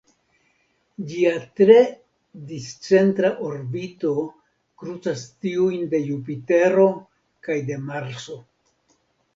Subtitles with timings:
[1.09, 1.75] Ĝia tre
[2.53, 4.15] discentra orbito
[4.83, 6.91] krucas tiujn de Jupitero
[7.47, 8.43] kaj de Marso.